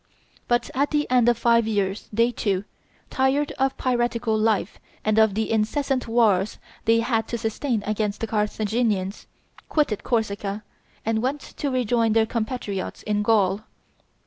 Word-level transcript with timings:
But 0.47 0.71
at 0.73 0.89
the 0.89 1.07
end 1.11 1.29
of 1.29 1.37
five 1.37 1.67
years 1.67 2.09
they 2.11 2.31
too, 2.31 2.63
tired 3.11 3.51
of 3.59 3.77
piratical 3.77 4.35
life 4.35 4.79
and 5.05 5.19
of 5.19 5.35
the 5.35 5.51
incessant 5.51 6.07
wars 6.07 6.57
they 6.85 7.01
had 7.01 7.27
to 7.27 7.37
sustain 7.37 7.83
against 7.85 8.19
the 8.19 8.25
Carthaginians, 8.25 9.27
quitted 9.69 10.03
Corsica, 10.03 10.63
and 11.05 11.21
went 11.21 11.41
to 11.41 11.69
rejoin 11.69 12.13
their 12.13 12.25
compatriots 12.25 13.03
in 13.03 13.21
Gaul. 13.21 13.61